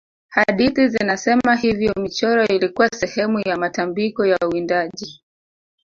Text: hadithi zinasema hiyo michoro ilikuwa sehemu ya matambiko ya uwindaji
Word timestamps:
hadithi 0.29 0.87
zinasema 0.87 1.55
hiyo 1.55 1.93
michoro 1.99 2.45
ilikuwa 2.45 2.89
sehemu 2.89 3.39
ya 3.39 3.57
matambiko 3.57 4.25
ya 4.25 4.37
uwindaji 4.51 5.23